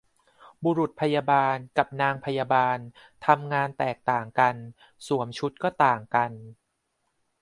[0.63, 2.77] บุรุษพยาบาล กับนางพยาบาล
[3.25, 4.55] ทำงานแตกต่างกัน
[5.07, 6.31] สวมชุดก็ต่างกัน